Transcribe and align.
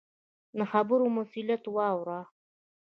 د 0.57 0.59
خبرو 0.71 1.05
مسؤلیت 1.17 1.63
واوره. 1.69 2.19